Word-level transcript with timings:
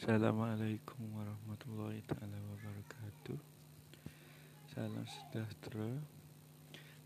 Assalamualaikum 0.00 1.12
warahmatullahi 1.12 2.00
taala 2.08 2.40
wabarakatuh. 2.40 3.36
Salam 4.72 5.04
sejahtera. 5.04 5.92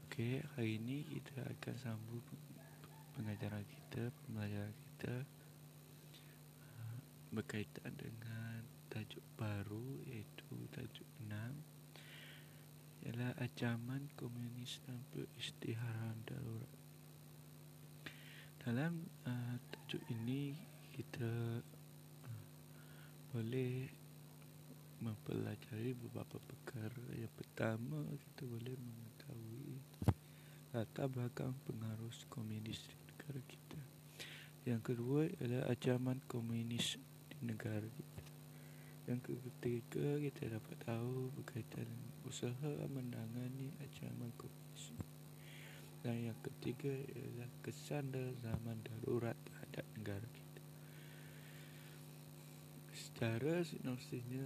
Okey, 0.06 0.38
hari 0.54 0.78
ini 0.78 1.02
kita 1.02 1.42
akan 1.42 1.74
sambung 1.74 2.22
pengajaran 3.18 3.66
kita, 3.66 4.14
pembelajaran 4.14 4.70
kita 4.70 5.26
uh, 6.70 6.96
berkaitan 7.34 7.98
dengan 7.98 8.62
tajuk 8.86 9.26
baru 9.34 9.98
iaitu 10.06 10.54
tajuk 10.70 11.10
6 11.26 11.34
ialah 13.10 13.34
ancaman 13.42 14.06
komunis 14.14 14.78
dan 14.86 15.02
peristiharaan 15.10 16.22
darurat. 16.22 16.70
Dalam 18.62 19.02
uh, 19.26 19.58
tajuk 19.74 20.06
ini 20.14 20.54
kita 20.94 21.58
boleh 23.34 23.90
mempelajari 25.02 25.90
beberapa 25.98 26.38
perkara. 26.38 27.02
Yang 27.18 27.34
pertama, 27.34 28.06
kita 28.14 28.46
boleh 28.46 28.78
mengetahui 28.78 29.74
latar 30.70 31.10
belakang 31.10 31.50
pengaruh 31.66 32.14
komunis 32.30 32.86
di 32.86 32.94
negara 33.10 33.42
kita. 33.42 33.80
Yang 34.70 34.82
kedua 34.86 35.26
adalah 35.42 35.66
ancaman 35.66 36.22
komunis 36.30 36.94
di 37.26 37.38
negara 37.42 37.90
kita. 37.90 38.22
Yang 39.10 39.20
ketiga, 39.50 40.06
kita 40.30 40.42
dapat 40.54 40.76
tahu 40.86 41.34
berkaitan 41.34 41.90
usaha 42.22 42.70
menangani 42.86 43.74
ancaman 43.82 44.30
komunis. 44.38 44.94
Dan 46.06 46.30
yang 46.30 46.38
ketiga 46.38 46.94
adalah 47.18 47.50
kesan 47.66 48.14
zaman 48.14 48.78
darurat 48.86 49.34
terhadap 49.42 49.82
negara 49.98 50.28
kita 50.30 50.43
secara 53.14 53.62
sinopsisnya 53.62 54.42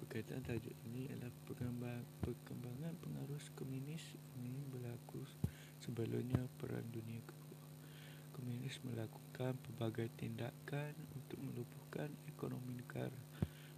berkaitan 0.00 0.40
tajuk 0.40 0.72
ini 0.88 1.12
adalah 1.12 1.28
perkembangan 2.24 2.96
pengaruh 3.04 3.36
komunis 3.52 4.16
ini 4.40 4.64
berlaku 4.72 5.20
sebelumnya 5.76 6.40
Perang 6.56 6.88
Dunia 6.88 7.20
Kedua. 7.20 7.60
Komunis 8.32 8.80
melakukan 8.80 9.60
pelbagai 9.60 10.08
tindakan 10.16 10.96
untuk 11.12 11.36
melumpuhkan 11.44 12.08
ekonomi 12.32 12.80
negara 12.80 13.20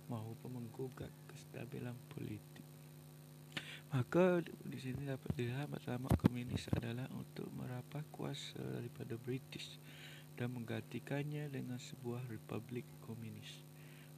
maupun 0.06 0.62
menggugat 0.62 1.10
kestabilan 1.26 1.98
politik. 2.14 2.62
Maka 3.90 4.46
di 4.46 4.78
sini 4.78 5.10
dapat 5.10 5.34
dilihat 5.34 5.66
matlamat 5.66 6.14
komunis 6.22 6.70
adalah 6.70 7.10
untuk 7.18 7.50
merapat 7.50 8.06
kuasa 8.14 8.62
daripada 8.62 9.18
British 9.18 9.74
dan 10.38 10.54
menggantikannya 10.54 11.50
dengan 11.50 11.82
sebuah 11.82 12.30
republik 12.30 12.86
komunis. 13.02 13.71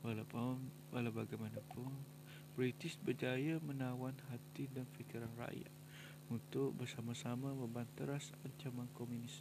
Walaupun 0.05 0.61
walau 0.93 1.11
bagaimanapun 1.11 1.89
British 2.55 3.01
berjaya 3.01 3.59
menawan 3.65 4.15
hati 4.31 4.69
dan 4.71 4.85
fikiran 4.95 5.33
rakyat 5.41 5.73
untuk 6.29 6.77
bersama-sama 6.77 7.51
membanteras 7.57 8.31
ancaman 8.45 8.87
komunis. 8.95 9.41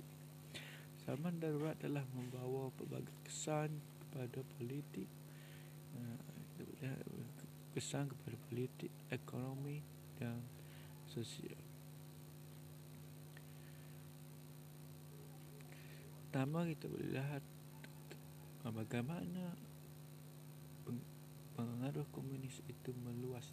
Zaman 1.04 1.38
darurat 1.38 1.76
telah 1.78 2.08
membawa 2.16 2.72
pelbagai 2.80 3.12
kesan 3.28 3.76
kepada 4.08 4.40
politik 4.58 5.12
eh, 6.00 7.04
kesan 7.74 8.06
kepada 8.06 8.38
politik, 8.50 8.92
ekonomi 9.10 9.82
dan 10.22 10.38
sosial. 11.10 11.58
Pertama 16.30 16.66
kita 16.70 16.86
boleh 16.90 17.10
lihat 17.14 17.44
bagaimana 18.66 19.54
pengaruh 21.84 22.08
komunis 22.16 22.64
itu 22.72 22.96
meluas 22.96 23.44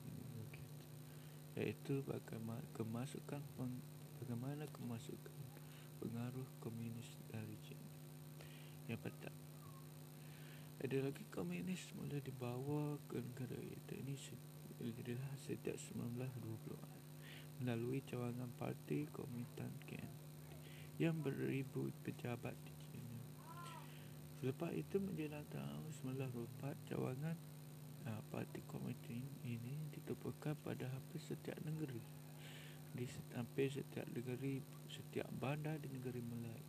kita 0.54 0.86
iaitu 1.58 2.06
bagaimana 2.06 2.62
kemasukan 2.78 3.42
bagaimana 4.22 4.70
kemasukan 4.70 5.34
pengaruh 5.98 6.46
komunis 6.62 7.10
dari 7.26 7.58
China 7.66 7.90
yang 8.86 9.02
pertama 9.02 9.34
ada 10.78 11.10
lagi 11.10 11.26
komunis 11.34 11.82
mula 11.98 12.22
dibawa 12.22 13.02
ke 13.10 13.18
negara 13.18 13.58
kita 13.58 13.98
ini 13.98 14.14
adalah 14.78 15.34
sejak 15.42 15.74
1920-an 15.90 16.98
melalui 17.58 17.98
cawangan 18.06 18.54
parti 18.54 19.10
Komitan 19.10 19.74
Ken 19.90 20.06
yang 21.02 21.18
beribu 21.18 21.90
pejabat 22.06 22.54
di 22.62 22.74
China. 22.78 23.26
Selepas 24.38 24.70
itu 24.70 25.02
menjelang 25.02 25.42
tahun 25.50 25.90
1924, 25.98 26.94
cawangan 26.94 27.36
parti 28.30 28.62
komite 28.66 29.16
ini 29.44 29.90
ditubuhkan 29.92 30.56
pada 30.62 30.88
hampir 30.88 31.20
setiap 31.20 31.58
negeri. 31.66 32.00
Di 32.90 33.06
hampir 33.38 33.70
setiap 33.70 34.06
negeri 34.10 34.62
setiap 34.90 35.30
bandar 35.38 35.78
di 35.78 35.88
negeri 35.90 36.18
Melayu 36.22 36.66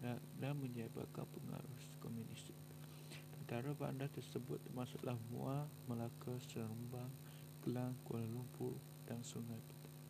dan, 0.00 0.18
dan 0.40 0.56
menyebabkan 0.56 1.28
pengaruh 1.28 1.78
komunis 2.00 2.48
antara 3.52 3.76
bandar 3.76 4.08
tersebut 4.16 4.64
termasuklah 4.64 5.12
Muar, 5.28 5.68
Melaka, 5.84 6.32
Seremban, 6.40 7.12
Kelang, 7.60 7.92
Kuala 8.00 8.24
Lumpur 8.24 8.80
dan 9.04 9.20
Sungai 9.20 9.60
Petani. 9.60 10.00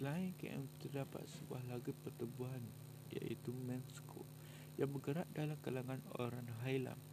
Selain 0.00 0.32
KM 0.40 0.64
terdapat 0.80 1.28
sebuah 1.28 1.60
lagi 1.68 1.92
pertubuhan 1.92 2.64
iaitu 3.12 3.52
Mensko 3.52 4.24
yang 4.80 4.88
bergerak 4.96 5.28
dalam 5.36 5.60
kalangan 5.60 6.00
orang 6.16 6.48
Highland 6.64 7.09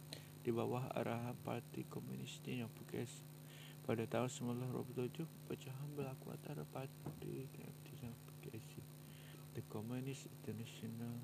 di 0.48 0.56
bawah 0.56 0.88
arahan 0.96 1.36
Parti 1.44 1.84
Komunis 1.84 2.40
yang 2.48 2.72
PKS. 2.72 3.20
Pada 3.84 4.00
tahun 4.08 4.32
1927, 4.32 5.28
pecahan 5.44 5.92
berlaku 5.92 6.32
antara 6.32 6.64
Parti 6.72 7.44
KMT 7.52 7.86
dan 8.00 8.16
PKS. 8.16 8.80
The 9.52 9.60
Communist 9.68 10.24
International 10.40 11.20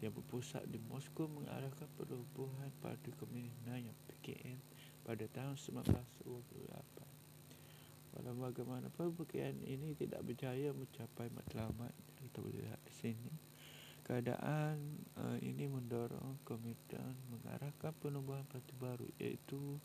yang 0.00 0.16
berpusat 0.16 0.64
di 0.72 0.80
Moskow 0.88 1.28
mengarahkan 1.28 1.84
perubahan 2.00 2.72
Parti 2.80 3.12
Komunis 3.20 3.52
yang 3.68 3.92
PKN 4.08 4.56
pada 5.04 5.28
tahun 5.36 5.60
1928. 5.60 6.24
Walau 8.16 8.40
bagaimanapun 8.40 9.20
PKN 9.20 9.68
ini 9.68 9.92
tidak 10.00 10.24
berjaya 10.24 10.72
mencapai 10.72 11.28
matlamat 11.28 11.92
kita 12.16 12.40
boleh 12.40 12.64
lihat 12.64 12.80
di 12.88 12.94
sini 13.04 13.32
keadaan 14.04 15.04
uh, 15.16 15.36
ini 15.40 15.68
mendorong 15.68 16.40
komitan 16.44 17.14
mengarahkan 17.30 17.92
penubuhan 18.00 18.44
parti 18.48 18.72
baru 18.76 19.06
iaitu 19.20 19.78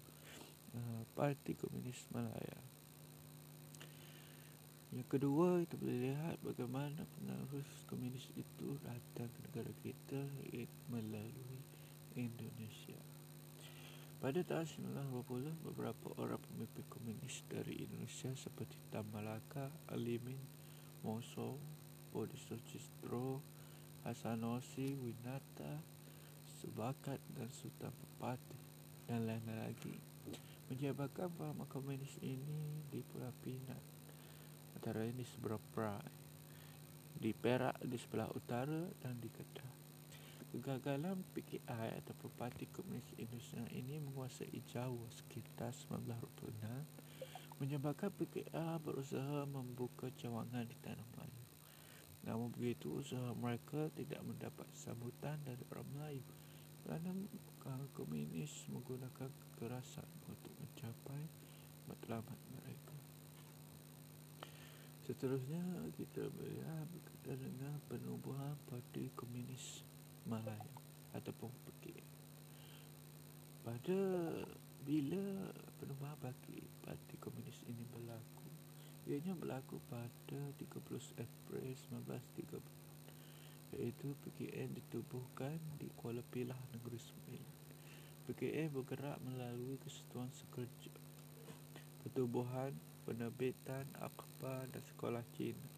uh, 0.75 1.01
Parti 1.15 1.55
Komunis 1.55 2.03
Malaya. 2.11 2.59
Yang 4.95 5.19
kedua, 5.19 5.59
kita 5.67 5.75
boleh 5.75 5.97
lihat 6.07 6.37
bagaimana 6.39 7.03
penerus 7.19 7.67
komunis 7.91 8.31
itu 8.39 8.79
datang 8.79 9.27
ke 9.27 9.39
negara 9.51 9.71
kita 9.83 10.21
melalui 10.87 11.59
Indonesia. 12.15 12.95
Pada 14.23 14.39
tahun 14.39 14.63
1920, 15.11 15.67
beberapa 15.67 16.07
orang 16.15 16.39
pemimpin 16.39 16.87
komunis 16.87 17.43
dari 17.51 17.83
Indonesia 17.83 18.31
seperti 18.39 18.79
Tan 18.87 19.03
Malaka, 19.11 19.67
Alimin, 19.91 20.39
Moso, 21.03 21.59
Bodhisotchistro, 22.15 23.43
Hasanosi, 24.05 24.93
Winata, 25.01 25.81
Subakat 26.61 27.17
dan 27.33 27.49
Sultan 27.49 27.89
Pepati 27.89 28.61
dan 29.09 29.25
lain-lain 29.25 29.65
lagi. 29.65 29.97
Menjabarkan 30.69 31.33
bahawa 31.33 31.65
komunis 31.65 32.13
ini 32.21 32.85
di 32.93 33.01
Pulau 33.01 33.33
Pinang. 33.41 33.81
Antara 34.77 35.09
ini 35.09 35.25
seberang 35.25 35.61
Prai 35.73 36.05
di 37.17 37.33
Perak 37.33 37.81
di 37.81 37.97
sebelah 37.97 38.29
utara 38.29 38.85
dan 39.01 39.17
di 39.17 39.25
Kedah. 39.25 39.73
Kegagalan 40.53 41.25
PKI 41.33 41.97
atau 42.05 42.29
Parti 42.37 42.69
Komunis 42.69 43.09
Indonesia 43.17 43.65
ini 43.73 43.97
menguasai 43.97 44.61
Jawa 44.69 45.09
sekitar 45.09 45.73
1926 45.73 47.57
menyebabkan 47.57 48.13
PKI 48.13 48.77
berusaha 48.85 49.49
membuka 49.49 50.13
cawangan 50.13 50.69
di 50.69 50.77
Tanah 50.83 51.14
Namun 52.25 52.49
begitu 52.51 52.99
usaha 53.05 53.31
mereka 53.37 53.87
tidak 53.93 54.19
mendapat 54.25 54.65
sambutan 54.73 55.37
dari 55.45 55.61
orang 55.69 55.87
Melayu 55.93 56.25
kerana 56.85 57.13
komunis 57.93 58.65
menggunakan 58.69 59.29
kekerasan 59.29 60.09
untuk 60.29 60.53
mencapai 60.61 61.21
matlamat 61.89 62.37
mereka. 62.53 62.97
Seterusnya 65.05 65.61
kita 65.93 66.29
melihat 66.33 66.85
berkaitan 66.89 67.37
dengan 67.41 67.77
penubuhan 67.85 68.57
Parti 68.65 69.13
Komunis 69.13 69.85
Malaya 70.25 70.73
ataupun 71.13 71.53
PKI. 71.69 72.05
Pada 73.61 74.01
bila 74.81 75.25
penubuhan 75.77 76.17
Parti, 76.17 76.57
Parti 76.81 77.17
Komunis 77.21 77.61
ini 77.69 77.85
berlaku, 77.89 78.44
Ianya 79.05 79.37
berlaku 79.37 79.77
pada 79.85 80.39
30 80.57 81.21
April 81.21 81.65
1930 81.93 83.77
iaitu 83.77 84.07
PKN 84.23 84.71
ditubuhkan 84.77 85.59
di 85.77 85.91
Kuala 85.99 86.23
Pilah 86.31 86.57
Negeri 86.73 86.97
Sembilan 86.97 87.55
PKN 88.25 88.73
bergerak 88.73 89.21
melalui 89.21 89.77
kesatuan 89.85 90.33
sekerja, 90.33 90.89
pertubuhan, 92.01 92.73
penerbitan, 93.05 93.85
akhbar 94.01 94.65
dan 94.73 94.81
sekolah 94.81 95.21
Cina. 95.37 95.69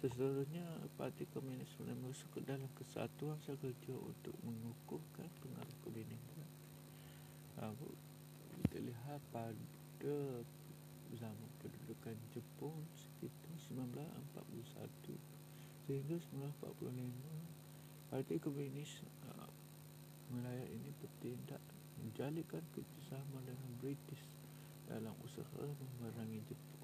Seseluruhnya, 0.00 0.64
Parti 0.96 1.28
Komunis 1.36 1.68
masuk 1.76 2.32
ke 2.32 2.40
dalam 2.48 2.72
kesatuan 2.80 3.36
sekerja 3.44 3.92
untuk 3.92 4.32
mengukuhkan 4.40 5.28
pengaruh 5.44 5.76
komunis. 5.84 6.24
Kita 8.64 8.78
lihat 8.80 9.20
pada 9.28 10.16
zaman 11.18 11.50
pendudukan 11.58 12.14
Jepun 12.30 12.86
sekitar 12.94 13.54
1941 13.70 15.18
sehingga 15.86 16.16
1945 16.30 18.10
Parti 18.10 18.36
Komunis 18.38 19.02
uh, 19.26 19.50
Melaya 20.30 20.66
ini 20.70 20.94
bertindak 21.02 21.58
menjalinkan 21.98 22.62
kerjasama 22.70 23.42
dengan 23.42 23.70
British 23.82 24.22
dalam 24.86 25.14
usaha 25.26 25.66
memerangi 25.66 26.42
Jepun. 26.46 26.82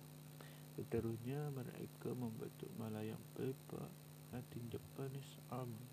Seterusnya 0.75 1.51
mereka 1.55 2.11
membentuk 2.15 2.71
Malayang 2.75 3.23
Paper 3.39 3.87
Anti 4.35 4.61
Japanese 4.69 5.39
Army 5.49 5.87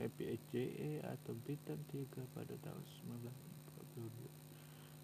MPHJA 0.00 1.04
atau 1.04 1.36
Bintang 1.44 1.80
3 1.92 2.08
pada 2.32 2.54
tahun 2.64 2.84
1942 3.96 4.29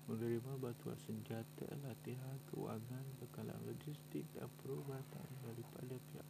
menerima 0.06 0.52
bantuan 0.62 0.98
senjata, 1.02 1.66
latihan, 1.82 2.38
kewangan, 2.50 3.04
bekalan 3.18 3.58
logistik 3.66 4.22
dan 4.38 4.46
perubatan 4.62 5.26
daripada 5.42 5.98
pihak 6.10 6.28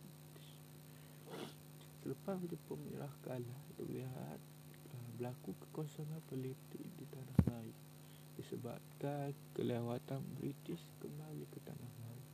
Selepas 2.07 2.39
Jepun 2.47 2.79
menyerah 2.87 3.11
kalah, 3.27 3.63
terlihat 3.75 4.39
uh, 4.95 5.09
berlaku 5.19 5.59
kekosongan 5.59 6.23
politik 6.31 6.87
di 6.97 7.05
tanah 7.11 7.35
Melayu 7.43 7.75
disebabkan 8.39 9.35
kelewatan 9.57 10.23
British 10.39 10.85
kembali 11.03 11.45
ke 11.51 11.59
tanah 11.67 11.91
Melayu. 11.99 12.27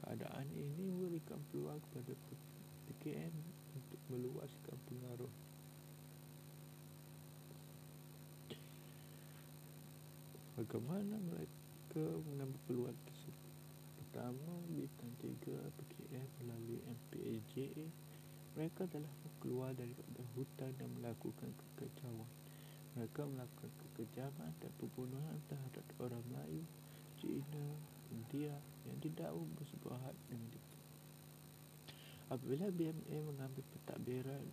Keadaan 0.00 0.48
ini 0.54 0.88
memberikan 0.88 1.36
peluang 1.52 1.82
kepada 1.90 2.14
PKN 2.88 3.34
untuk 3.76 4.00
meluaskan 4.08 4.80
pengaruh. 4.88 5.51
Bagaimana 10.62 11.18
mereka 11.26 12.06
mengambil 12.30 12.54
peluang 12.70 12.94
tersebut? 13.02 13.54
Pertama, 13.98 14.62
bintang 14.70 15.10
tiga 15.18 15.58
PKN 15.74 16.28
melalui 16.38 16.78
MPAJA 16.86 17.90
mereka 18.54 18.86
telah 18.86 19.10
keluar 19.42 19.74
dari 19.74 19.90
hutan 20.38 20.70
dan 20.78 20.86
melakukan 21.02 21.50
kekacauan. 21.50 22.30
Mereka 22.94 23.26
melakukan 23.26 23.74
kekejaman 23.74 24.54
dan 24.62 24.70
pembunuhan 24.78 25.42
terhadap 25.50 25.82
orang 25.98 26.22
Melayu, 26.30 26.62
Cina, 27.18 27.66
India 28.14 28.54
yang 28.86 29.02
tidak 29.02 29.34
bersebuah 29.34 29.98
had 29.98 30.14
dengan. 30.30 30.62
Apabila 32.30 32.70
BMA 32.70 33.18
mengambil 33.18 33.66
pentadbiran 33.66 34.46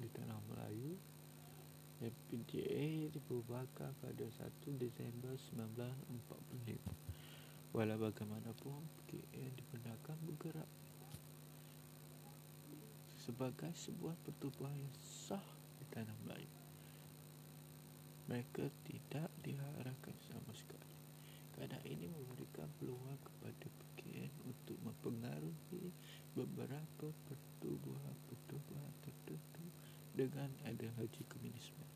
di 0.00 0.08
tanah 0.16 0.40
Melayu, 0.48 0.96
MPJA 2.00 3.12
dibubarkan 3.12 3.92
pada 4.00 4.24
1 4.24 4.48
Disember 4.80 5.36
1945. 5.52 6.80
Walau 7.76 8.00
bagaimanapun, 8.00 8.80
PKN 9.04 9.52
dibenarkan 9.52 10.16
bergerak 10.24 10.64
sebagai 13.20 13.68
sebuah 13.76 14.16
pertubuhan 14.24 14.80
yang 14.80 14.96
sah 14.96 15.44
di 15.76 15.84
tanah 15.92 16.16
Melayu. 16.24 16.48
Mereka 18.32 18.72
tidak 18.88 19.28
diharapkan 19.44 20.16
sama 20.24 20.56
sekali. 20.56 20.96
Keadaan 21.52 21.84
ini 21.84 22.08
memberikan 22.08 22.72
peluang 22.80 23.20
kepada 23.20 23.68
PKN 23.68 24.32
untuk 24.48 24.80
mempengaruhi 24.80 25.92
beberapa 26.32 27.12
pertubuhan-pertubuhan 27.28 28.94
tertentu 29.04 29.68
dengan 30.16 30.48
ideologi 30.64 31.28
komunis 31.28 31.68
mereka. 31.76 31.89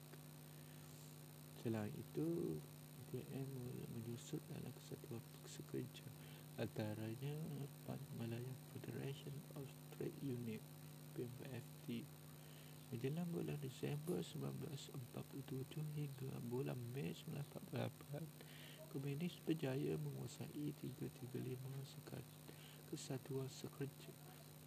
Selain 1.65 1.89
itu, 1.97 2.61
PKN 3.09 3.49
menyusut 3.97 4.45
dalam 4.53 4.69
kesatuan 4.77 5.25
sekerja 5.49 6.05
antaranya 6.61 7.41
Pan 7.89 7.97
Malaya 8.21 8.53
Federation 8.69 9.33
of 9.57 9.65
Trade 9.97 10.13
Union 10.21 10.61
PMFT 11.17 12.05
Menjelang 12.93 13.33
bulan 13.33 13.57
Disember 13.65 14.21
1947 14.21 15.81
hingga 15.97 16.37
bulan 16.53 16.77
Mei 16.93 17.17
1948 17.33 18.93
Komunis 18.93 19.41
berjaya 19.41 19.97
menguasai 19.97 20.69
335 20.85 21.33
sekat 21.97 22.25
kesatuan 22.93 23.49
sekerja 23.49 24.13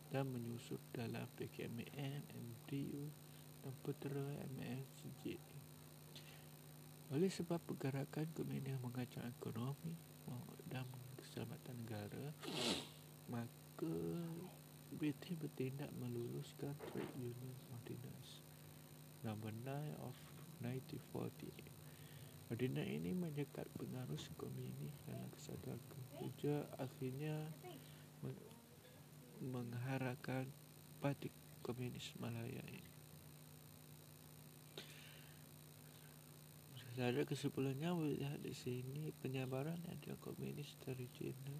dan 0.09 0.33
menyusup 0.33 0.81
dalam 0.97 1.29
PKMN, 1.37 2.25
MDU 2.33 3.05
dan 3.61 3.75
Putera 3.85 4.27
MSJ. 4.57 5.39
Oleh 7.07 7.31
sebab 7.31 7.63
pergerakan 7.63 8.27
komunis 8.35 8.75
mengacau 8.83 9.23
ekonomi 9.23 9.95
dan 10.67 10.83
keselamatan 11.15 11.75
negara, 11.87 12.35
maka 13.31 13.95
British 14.91 15.39
bertindak 15.39 15.87
meluluskan 15.95 16.75
Trade 16.91 17.15
Union 17.15 17.55
Ordinance 17.71 18.43
Number 19.23 19.51
9 19.51 20.03
of 20.03 20.15
1948. 20.59 22.51
Ordinance 22.51 22.91
ini 22.91 23.11
menyekat 23.11 23.67
pengaruh 23.75 24.19
komunis 24.39 24.95
dalam 25.03 25.27
kesatuan 25.35 25.79
kerja 26.15 26.63
akhirnya 26.79 27.35
mengharapkan 29.43 30.47
Parti 31.03 31.27
Komunis 31.59 32.15
Malaya 32.17 32.63
ini. 32.71 32.96
Secara 36.97 37.29
kesimpulannya 37.29 37.93
melihat 37.93 38.41
di 38.41 38.57
sini 38.57 39.13
penyebaran 39.21 39.77
ada 39.85 40.17
komunis 40.17 40.73
dari 40.81 41.05
China 41.13 41.53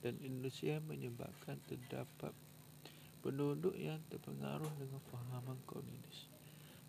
dan 0.00 0.16
Indonesia 0.24 0.80
menyebabkan 0.80 1.60
terdapat 1.68 2.32
penduduk 3.20 3.76
yang 3.76 4.00
terpengaruh 4.08 4.72
dengan 4.80 5.04
fahaman 5.12 5.60
komunis. 5.68 6.32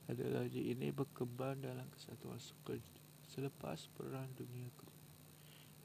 Ideologi 0.07 0.71
ini 0.71 0.88
berkembang 0.95 1.60
dalam 1.60 1.83
kesatuan 1.91 2.39
selepas 3.27 3.91
Perang 3.91 4.31
Dunia 4.39 4.71
Kedua, 4.79 5.03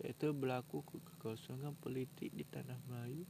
iaitu 0.07 0.31
berlaku 0.31 0.87
kekosongan 0.87 1.75
politik 1.75 2.31
di 2.31 2.47
Tanah 2.47 2.79
Melayu 2.87 3.27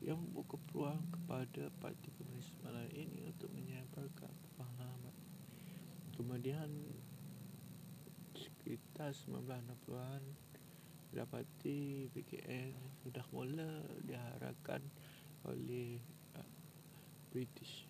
yang 0.00 0.16
membuka 0.16 0.56
peluang 0.72 1.04
kepada 1.12 1.68
Parti 1.76 2.08
Komunis 2.16 2.48
Melayu 2.64 2.88
ini 3.04 3.28
untuk 3.28 3.52
menyebarkan 3.52 4.32
fahaman. 4.56 5.12
Kemudian 6.16 6.72
sekitar 9.12 9.52
1960-an 9.84 10.22
dapati 11.12 12.08
PKN 12.08 12.72
sudah 13.04 13.20
mula 13.36 13.84
diharapkan 14.00 14.80
oleh 15.44 16.00
British 17.28 17.84